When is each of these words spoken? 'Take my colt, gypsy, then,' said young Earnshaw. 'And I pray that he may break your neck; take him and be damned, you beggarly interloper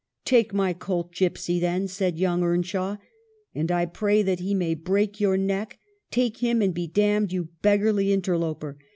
'Take 0.25 0.51
my 0.51 0.73
colt, 0.73 1.13
gypsy, 1.13 1.59
then,' 1.59 1.87
said 1.87 2.17
young 2.17 2.41
Earnshaw. 2.41 2.97
'And 3.53 3.71
I 3.71 3.85
pray 3.85 4.23
that 4.23 4.39
he 4.39 4.55
may 4.55 4.73
break 4.73 5.19
your 5.19 5.37
neck; 5.37 5.77
take 6.09 6.37
him 6.37 6.59
and 6.59 6.73
be 6.73 6.87
damned, 6.87 7.31
you 7.31 7.49
beggarly 7.61 8.11
interloper 8.11 8.79